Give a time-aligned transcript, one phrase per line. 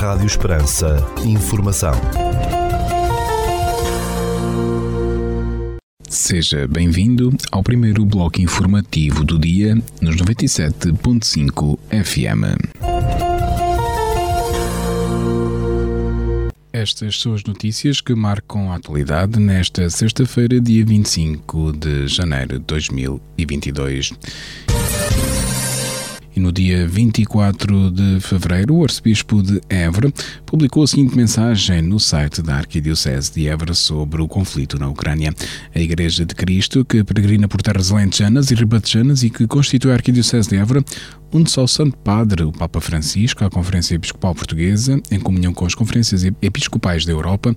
[0.00, 0.96] Rádio Esperança.
[1.26, 1.92] Informação.
[6.08, 12.80] Seja bem-vindo ao primeiro bloco informativo do dia nos 97.5 FM.
[16.72, 22.64] Estas são as notícias que marcam a atualidade nesta sexta-feira, dia 25 de janeiro de
[22.64, 24.14] 2022.
[26.40, 30.10] No dia 24 de fevereiro, o arcebispo de Évora
[30.46, 35.34] publicou a seguinte mensagem no site da Arquidiocese de Évora sobre o conflito na Ucrânia.
[35.74, 39.94] A Igreja de Cristo, que peregrina por terras alentejanas e ribatejanas e que constitui a
[39.96, 40.82] Arquidiocese de Évora,
[41.32, 45.64] onde só o Santo Padre, o Papa Francisco, a Conferência Episcopal Portuguesa, em comunhão com
[45.64, 47.54] as conferências episcopais da Europa,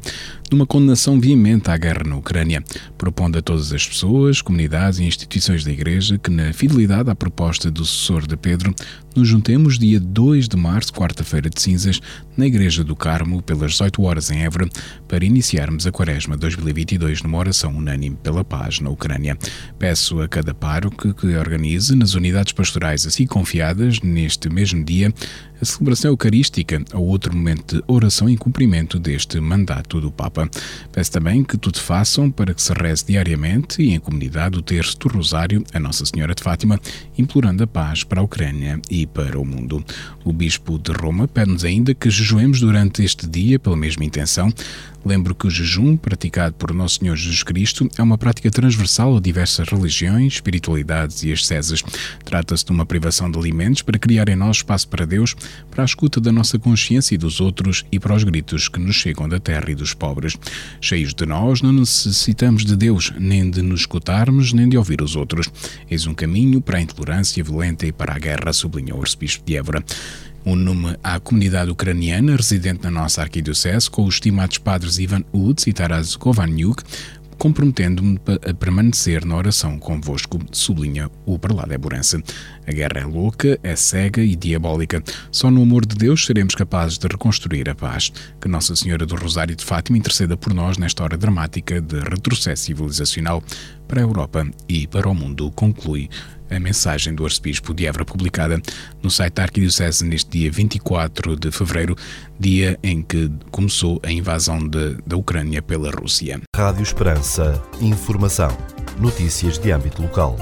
[0.52, 2.64] numa condenação veemente à guerra na Ucrânia,
[2.98, 7.72] propondo a todas as pessoas, comunidades e instituições da Igreja que, na fidelidade à proposta
[7.72, 8.74] do sucessor de Pedro,
[9.16, 12.00] nos juntemos dia 2 de março, quarta-feira de cinzas,
[12.36, 14.68] na Igreja do Carmo, pelas 18 horas em Évora,
[15.08, 19.38] para iniciarmos a Quaresma 2022 numa oração unânime pela paz na Ucrânia.
[19.78, 25.14] Peço a cada pároco que organize nas unidades pastorais assim confiadas, neste mesmo dia,
[25.62, 30.50] a celebração eucarística ou outro momento de oração em cumprimento deste mandato do Papa.
[30.92, 34.98] Peço também que tudo façam para que se reze diariamente e em comunidade o terço
[35.00, 36.80] do Rosário a Nossa Senhora de Fátima,
[37.18, 39.84] implorando a paz para a Ucrânia e para o mundo.
[40.26, 44.52] O Bispo de Roma pede-nos ainda que jejuemos durante este dia pela mesma intenção,
[45.06, 49.20] Lembro que o jejum, praticado por Nosso Senhor Jesus Cristo, é uma prática transversal a
[49.20, 51.84] diversas religiões, espiritualidades e asceses.
[52.24, 55.36] Trata-se de uma privação de alimentos para criar em nós espaço para Deus,
[55.70, 58.96] para a escuta da nossa consciência e dos outros e para os gritos que nos
[58.96, 60.38] chegam da terra e dos pobres.
[60.80, 65.18] Cheios de nós, não necessitamos de Deus, nem de nos escutarmos, nem de ouvir os
[65.18, 65.50] outros.
[65.92, 69.58] Eis um caminho para a intolerância violenta e para a guerra, sublinhou o arcebispo de
[69.58, 69.84] Évora
[70.46, 75.68] um nome à comunidade ucraniana residente na nossa arquidiocese, com os estimados padres Ivan Uds
[75.68, 76.84] e Taras Kovaniuk,
[77.38, 82.24] comprometendo-me a permanecer na oração convosco, sublinha o prelado Eburense.
[82.66, 85.04] A guerra é louca, é cega e diabólica.
[85.32, 88.12] Só no amor de Deus seremos capazes de reconstruir a paz.
[88.40, 92.64] Que Nossa Senhora do Rosário de Fátima interceda por nós nesta hora dramática de retrocesso
[92.64, 93.44] civilizacional
[93.88, 96.10] para a Europa e para o mundo, conclui
[96.56, 98.62] a mensagem do arcebispo de Évora publicada
[99.02, 101.96] no site da Arquidiocese neste dia 24 de fevereiro,
[102.40, 106.42] dia em que começou a invasão de, da Ucrânia pela Rússia.
[106.56, 107.62] Rádio Esperança.
[107.82, 108.56] Informação.
[109.00, 110.38] Notícias de âmbito local.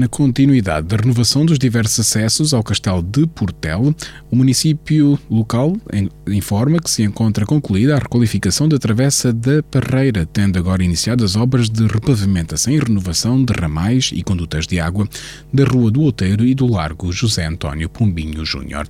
[0.00, 3.94] Na continuidade da renovação dos diversos acessos ao Castelo de Portel,
[4.30, 5.76] o município local
[6.26, 11.36] informa que se encontra concluída a requalificação da Travessa da Parreira, tendo agora iniciado as
[11.36, 15.06] obras de repavimentação e renovação de ramais e condutas de água
[15.52, 18.88] da Rua do Outeiro e do Largo José António Pombinho Júnior.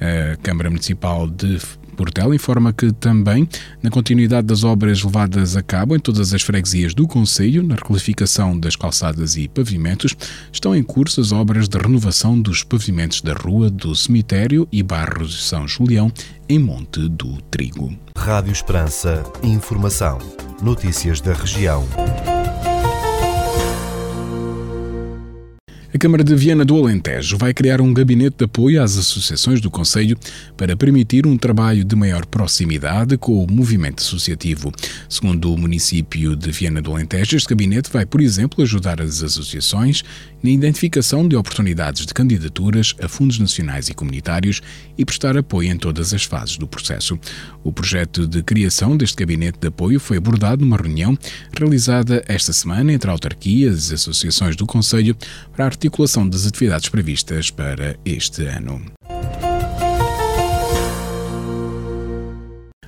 [0.00, 1.58] A Câmara Municipal de
[1.96, 3.48] Portela informa que também,
[3.82, 8.58] na continuidade das obras levadas a cabo em todas as freguesias do Conselho, na requalificação
[8.58, 10.14] das calçadas e pavimentos,
[10.52, 15.26] estão em curso as obras de renovação dos pavimentos da Rua do Cemitério e Barro
[15.26, 16.12] de São Julião,
[16.48, 17.96] em Monte do Trigo.
[18.16, 19.24] Rádio Esperança.
[19.42, 20.18] Informação.
[20.62, 21.86] Notícias da região.
[25.96, 29.70] A Câmara de Viana do Alentejo vai criar um gabinete de apoio às associações do
[29.70, 30.14] Conselho
[30.54, 34.70] para permitir um trabalho de maior proximidade com o movimento associativo.
[35.08, 40.04] Segundo o município de Viana do Alentejo, este gabinete vai, por exemplo, ajudar as associações
[40.42, 44.60] na identificação de oportunidades de candidaturas a fundos nacionais e comunitários
[44.98, 47.18] e prestar apoio em todas as fases do processo.
[47.64, 51.16] O projeto de criação deste gabinete de apoio foi abordado numa reunião
[51.58, 55.16] realizada esta semana entre autarquias e associações do Conselho
[55.54, 58.82] para articular articulação das atividades previstas para este ano.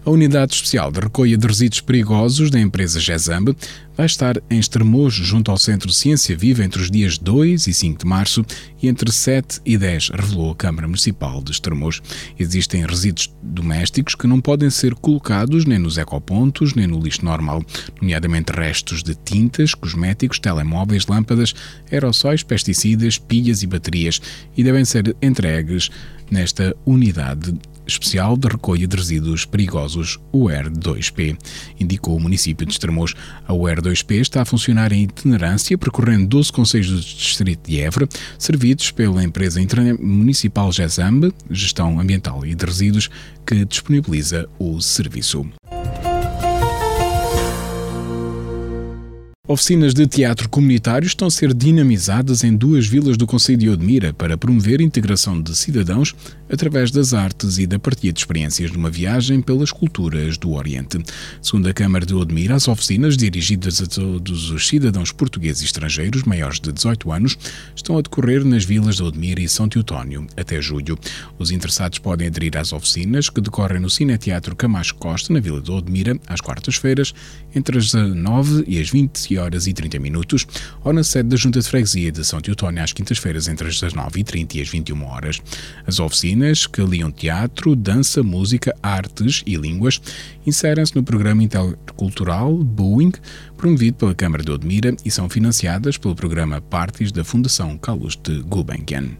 [0.09, 3.55] A Unidade Especial de Recolha de Resíduos Perigosos da empresa GESAMB
[3.95, 7.99] vai estar em Estremoz, junto ao Centro Ciência Viva, entre os dias 2 e 5
[7.99, 8.43] de março
[8.83, 12.01] e entre 7 e 10, revelou a Câmara Municipal de Estremoz.
[12.39, 17.63] Existem resíduos domésticos que não podem ser colocados nem nos ecopontos, nem no lixo normal,
[18.01, 21.55] nomeadamente restos de tintas, cosméticos, telemóveis, lâmpadas,
[21.93, 24.23] aerossóis, pesticidas, pilhas e baterias,
[24.57, 25.91] e devem ser entregues
[26.31, 27.53] nesta unidade
[27.89, 31.37] especial de recolha de resíduos perigosos, UR2P,
[31.81, 33.15] indicou o município de Estremoz.
[33.47, 38.09] A UR2P está a funcionar em itinerância, percorrendo 12 conselhos do distrito de Évora,
[38.39, 39.61] servidos pela empresa
[39.99, 43.11] municipal GESAMB, Gestão Ambiental e de Resíduos,
[43.47, 45.47] que disponibiliza o serviço.
[49.51, 54.13] Oficinas de teatro comunitário estão a ser dinamizadas em duas vilas do Conselho de Odmira
[54.13, 56.15] para promover a integração de cidadãos
[56.51, 61.03] através das artes e da partilha de experiências numa viagem pelas culturas do Oriente.
[61.41, 66.25] Segundo a Câmara de Odmira, as oficinas dirigidas a todos os cidadãos portugueses e estrangeiros
[66.25, 67.39] maiores de 18 anos
[67.75, 70.99] estão a decorrer nas vilas de Odmira e São Teotónio até julho.
[71.39, 75.71] Os interessados podem aderir às oficinas que decorrem no Cineteatro Camacho Costa, na Vila de
[75.71, 77.15] Odmira, às quartas-feiras,
[77.55, 80.47] entre as 9 e as 20 horas e 30 minutos,
[80.85, 84.55] ou na sede da Junta de Freguesia de São Teotónio às quintas-feiras entre as 9h30
[84.57, 85.41] e as 21 horas.
[85.87, 90.01] As oficinas, que aliam teatro, dança, música, artes e línguas,
[90.47, 93.13] inserem-se no programa intercultural Boeing,
[93.57, 98.41] promovido pela Câmara de Odmira e são financiadas pelo programa Parties da Fundação Carlos de
[98.43, 99.19] Gulbenkian.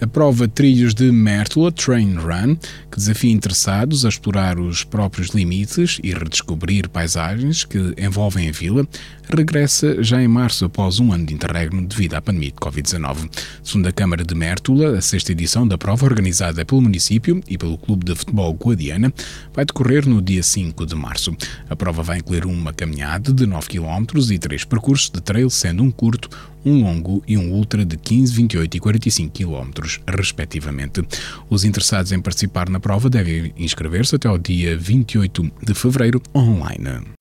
[0.00, 2.54] A prova Trilhos de Mértola Train Run,
[2.88, 8.86] que desafia interessados a explorar os próprios limites e redescobrir paisagens que envolvem a vila,
[9.28, 13.28] regressa já em março após um ano de interregno devido à pandemia de Covid-19.
[13.62, 17.76] Segundo a Câmara de Mértola, a sexta edição da prova, organizada pelo município e pelo
[17.76, 19.12] Clube de Futebol Guadiana,
[19.52, 21.36] vai decorrer no dia 5 de março.
[21.68, 25.82] A prova vai incluir uma caminhada de 9 km e três percursos de trail, sendo
[25.82, 26.30] um curto,
[26.70, 29.70] um longo e um ultra de 15, 28 e 45 km,
[30.06, 31.02] respectivamente.
[31.48, 37.17] Os interessados em participar na prova devem inscrever-se até ao dia 28 de fevereiro online.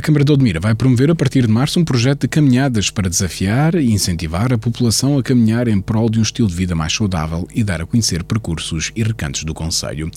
[0.00, 3.06] A Câmara de Odmira vai promover a partir de março um projeto de caminhadas para
[3.06, 6.90] desafiar e incentivar a população a caminhar em prol de um estilo de vida mais
[6.90, 10.10] saudável e dar a conhecer percursos e recantos do Conselho.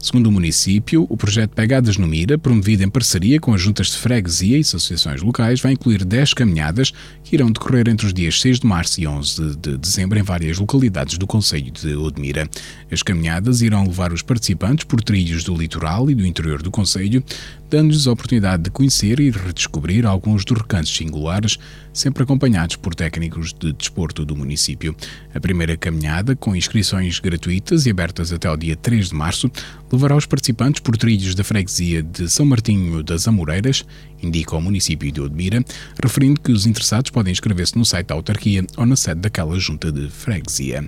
[0.00, 3.98] Segundo o município, o projeto Pegadas no Mira, promovido em parceria com as juntas de
[3.98, 6.92] freguesia e associações locais, vai incluir 10 caminhadas
[7.22, 10.58] que irão decorrer entre os dias 6 de março e 11 de dezembro em várias
[10.58, 12.48] localidades do Conselho de Odmira.
[12.90, 17.22] As caminhadas irão levar os participantes por trilhos do litoral e do interior do Conselho,
[17.70, 21.58] dando-lhes a oportunidade de conhecer e redescobrir alguns dos recantos singulares,
[21.92, 24.94] sempre acompanhados por técnicos de desporto do município.
[25.34, 29.50] A primeira caminhada, com inscrições gratuitas e abertas até ao dia 3 de março,
[29.92, 33.84] levará os participantes por trilhos da freguesia de São Martinho das Amoreiras,
[34.22, 35.64] indica o município de Odmira,
[36.02, 39.92] referindo que os interessados podem inscrever-se no site da autarquia ou na sede daquela junta
[39.92, 40.86] de freguesia.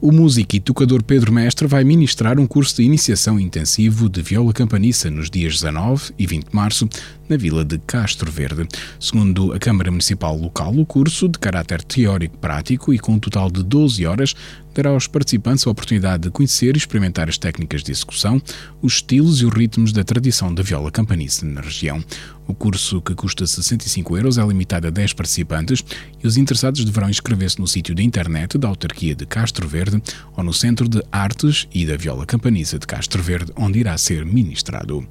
[0.00, 4.52] O músico e tocador Pedro Mestre vai ministrar um curso de iniciação intensivo de viola
[4.52, 6.88] campaniça nos dias 19 e 20 de março
[7.28, 8.66] na vila de Castro Verde.
[8.98, 13.62] Segundo a Câmara Municipal local, o curso, de caráter teórico-prático e com um total de
[13.62, 14.34] 12 horas,
[14.74, 18.40] dará aos participantes a oportunidade de conhecer e experimentar as técnicas de execução,
[18.80, 22.02] os estilos e os ritmos da tradição da viola campaniça na região.
[22.46, 25.84] O curso, que custa 65 euros, é limitado a 10 participantes
[26.22, 30.02] e os interessados deverão inscrever-se no sítio da internet da autarquia de Castro Verde
[30.36, 34.24] ou no Centro de Artes e da Viola Campaniça de Castro Verde, onde irá ser
[34.24, 35.06] ministrado.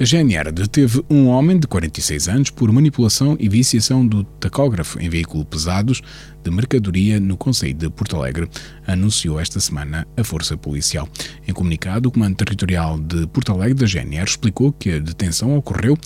[0.00, 5.08] A GNR deteve um homem de 46 anos por manipulação e viciação do tacógrafo em
[5.08, 6.00] veículo pesados
[6.44, 8.48] de mercadoria no Conselho de Porto Alegre,
[8.86, 11.08] anunciou esta semana a Força Policial.
[11.48, 15.98] Em comunicado, o Comando Territorial de Porto Alegre da GNR explicou que a detenção ocorreu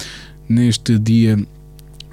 [0.48, 1.36] neste dia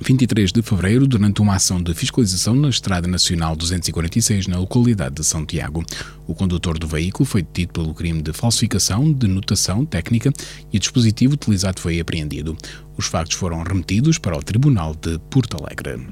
[0.01, 5.23] 23 de fevereiro, durante uma ação de fiscalização na Estrada Nacional 246, na localidade de
[5.25, 5.83] São Tiago.
[6.25, 10.31] O condutor do veículo foi detido pelo crime de falsificação de notação técnica
[10.71, 12.57] e o dispositivo utilizado foi apreendido.
[12.97, 16.07] Os factos foram remetidos para o Tribunal de Porto Alegre.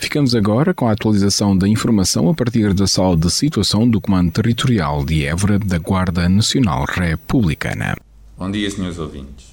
[0.00, 4.30] Ficamos agora com a atualização da informação a partir da sala de situação do Comando
[4.30, 7.96] Territorial de Évora da Guarda Nacional Republicana.
[8.36, 9.51] Bom dia, senhores ouvintes.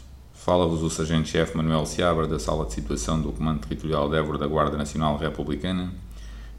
[0.50, 4.48] Fala-vos o Sargento-Chefe Manuel Seabra da Sala de Situação do Comando Territorial de Évora da
[4.48, 5.94] Guarda Nacional Republicana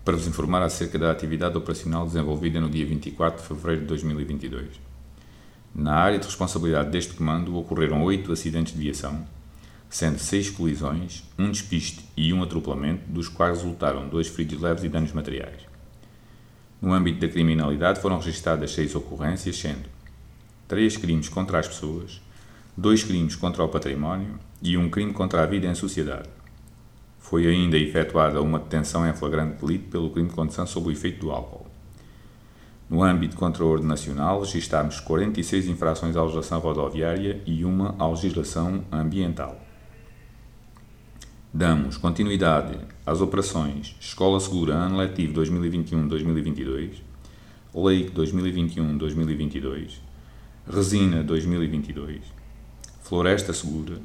[0.04, 4.80] para vos informar acerca da atividade operacional desenvolvida no dia 24 de fevereiro de 2022.
[5.74, 9.26] Na área de responsabilidade deste comando ocorreram oito acidentes de viação,
[9.88, 14.88] sendo seis colisões, um despiste e um atropelamento, dos quais resultaram dois feridos leves e
[14.88, 15.62] danos materiais.
[16.80, 19.88] No âmbito da criminalidade foram registradas seis ocorrências, sendo
[20.68, 22.20] três crimes contra as pessoas,
[22.80, 26.30] dois crimes contra o património e um crime contra a vida em sociedade.
[27.18, 31.20] Foi ainda efetuada uma detenção em flagrante delito pelo crime de condução sob o efeito
[31.20, 31.66] do álcool.
[32.88, 38.08] No âmbito contra a ordem nacional, registámos 46 infrações à legislação rodoviária e uma à
[38.08, 39.60] legislação ambiental.
[41.52, 47.02] Damos continuidade às operações Escola Segura Ano Letivo 2021-2022,
[47.74, 49.98] Lei 2021-2022,
[50.66, 52.39] Resina 2022,
[53.10, 54.00] Floresta Segura,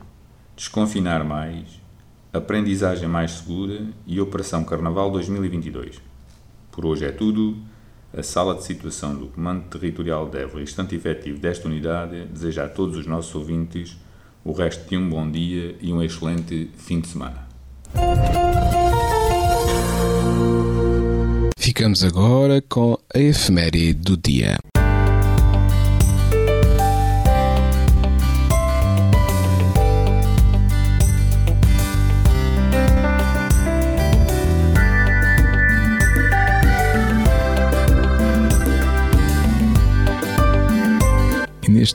[0.55, 1.79] Desconfinar Mais,
[2.33, 6.01] Aprendizagem Mais Segura e Operação Carnaval 2022.
[6.71, 7.55] Por hoje é tudo.
[8.11, 12.65] A Sala de Situação do Comando Territorial de Évora e Estante Efetivo desta unidade deseja
[12.65, 13.95] a todos os nossos ouvintes
[14.43, 17.47] o resto de um bom dia e um excelente fim de semana.
[21.59, 24.57] Ficamos agora com a efeméride do dia.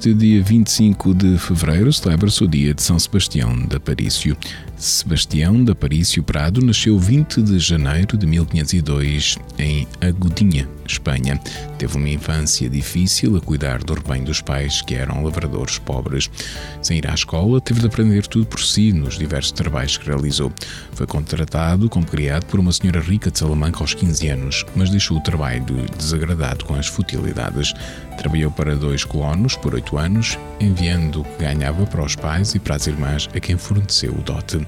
[0.01, 4.35] Neste dia 25 de fevereiro celebra-se o dia de São Sebastião da Parício.
[4.75, 11.39] Sebastião da Parício Prado nasceu 20 de janeiro de 1502 em Agudinha, Espanha.
[11.77, 16.31] Teve uma infância difícil a cuidar do rebanho dos pais, que eram lavradores pobres.
[16.81, 20.51] Sem ir à escola, teve de aprender tudo por si nos diversos trabalhos que realizou.
[20.93, 25.19] Foi contratado como criado por uma senhora rica de Salamanca aos 15 anos, mas deixou
[25.19, 25.63] o trabalho
[25.99, 27.75] desagradado com as futilidades.
[28.21, 32.59] Trabalhou para dois colonos por oito anos, enviando o que ganhava para os pais e
[32.59, 34.61] para as irmãs a quem forneceu o dote.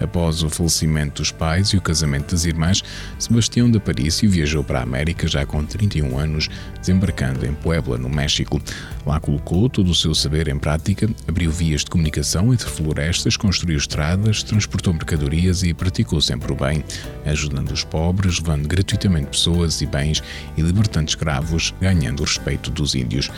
[0.00, 2.82] Após o falecimento dos pais e o casamento das irmãs,
[3.16, 6.48] Sebastião de Parício viajou para a América já com 31 anos,
[6.80, 8.60] desembarcando em Puebla, no México.
[9.06, 13.78] Lá colocou todo o seu saber em prática, abriu vias de comunicação entre florestas, construiu
[13.78, 16.82] estradas, transportou mercadorias e praticou sempre o bem,
[17.24, 20.20] ajudando os pobres, levando gratuitamente pessoas e bens
[20.56, 23.30] e libertando escravos, ganhando o respeito dos índios.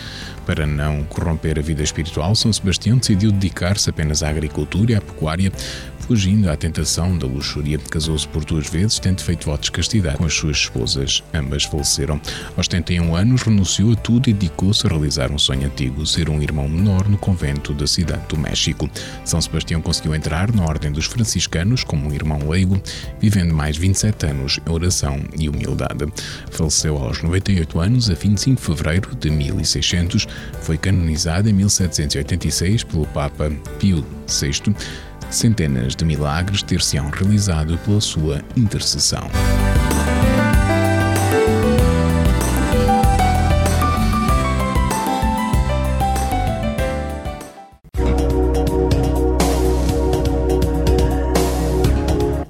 [0.46, 5.00] Para não corromper a vida espiritual, São Sebastião decidiu dedicar-se apenas à agricultura e à
[5.00, 5.52] pecuária,
[6.08, 7.78] fugindo à tentação da luxúria.
[7.90, 11.22] Casou-se por duas vezes, tendo feito votos de castidade com as suas esposas.
[11.34, 12.18] Ambas faleceram.
[12.56, 16.40] Aos 71 anos, renunciou a tudo e dedicou-se a realizar um sonho antigo, ser um
[16.40, 18.88] irmão menor no convento da cidade do México.
[19.22, 22.80] São Sebastião conseguiu entrar na Ordem dos Franciscanos como um irmão leigo,
[23.20, 26.06] vivendo mais 27 anos em oração e humildade.
[26.50, 30.26] Faleceu aos 98 anos, a 25 de fevereiro de 1600.
[30.62, 34.74] Foi canonizado em 1786 pelo Papa Pio VI
[35.30, 39.28] centenas de milagres ter-se-ão realizado pela sua intercessão.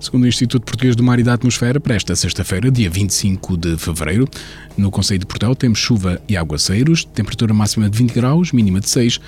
[0.00, 3.76] Segundo o Instituto Português do Mar e da Atmosfera, para esta sexta-feira, dia 25 de
[3.76, 4.26] fevereiro,
[4.74, 8.88] no Conselho de Portel temos chuva e aguaceiros, temperatura máxima de 20 graus, mínima de
[8.88, 9.20] 6.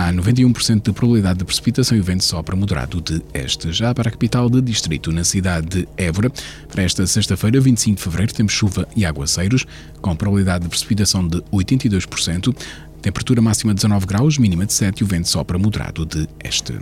[0.00, 3.72] Há 91% de probabilidade de precipitação e o vento sopra moderado de este.
[3.72, 6.30] Já para a capital de distrito, na cidade de Évora,
[6.68, 9.66] para esta sexta-feira, 25 de fevereiro, temos chuva e aguaceiros,
[10.00, 12.56] com probabilidade de precipitação de 82%,
[13.02, 16.74] temperatura máxima de 19 graus, mínima de 7 e o vento sopra moderado de este.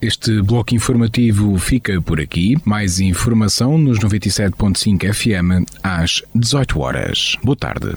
[0.00, 2.56] Este bloco informativo fica por aqui.
[2.64, 7.36] Mais informação nos 97.5 FM às 18 horas.
[7.42, 7.96] Boa tarde.